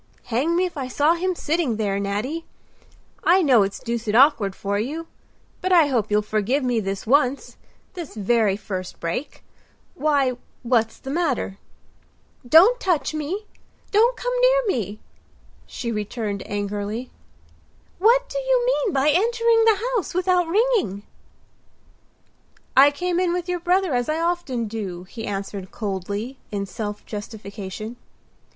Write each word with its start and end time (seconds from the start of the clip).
"Hang 0.33 0.55
me 0.55 0.65
if 0.65 0.77
I 0.77 0.87
saw 0.87 1.13
him 1.13 1.35
sitting 1.35 1.75
there, 1.75 1.99
Nattie! 1.99 2.45
I 3.23 3.43
know 3.43 3.61
it's 3.61 3.77
deuced 3.77 4.15
awkward 4.15 4.55
for 4.55 4.79
you. 4.79 5.05
But 5.61 5.71
I 5.71 5.89
hope 5.89 6.09
you'll 6.09 6.23
forgive 6.23 6.63
me 6.63 6.79
this 6.79 7.05
once—this 7.05 8.15
very 8.15 8.57
first 8.57 8.99
break. 8.99 9.43
Why, 9.93 10.37
what's 10.63 10.97
the 10.97 11.11
matter?" 11.11 11.59
"Don't 12.49 12.79
touch 12.79 13.13
me; 13.13 13.45
don't 13.91 14.17
come 14.17 14.33
near 14.41 14.75
me," 14.79 14.99
she 15.67 15.91
returned 15.91 16.41
angrily. 16.47 17.11
"What 17.99 18.27
do 18.27 18.39
you 18.39 18.65
mean 18.65 18.93
by 18.93 19.11
entering 19.11 19.65
the 19.65 19.77
house 19.95 20.15
without 20.15 20.47
ringing?" 20.47 21.03
"I 22.75 22.89
came 22.89 23.19
in 23.19 23.33
with 23.33 23.47
your 23.47 23.59
brother, 23.59 23.93
as 23.93 24.09
I 24.09 24.19
often 24.19 24.67
do," 24.67 25.03
he 25.03 25.27
answered 25.27 25.69
coldly, 25.69 26.39
in 26.51 26.65
self 26.65 27.05
justification. 27.05 27.97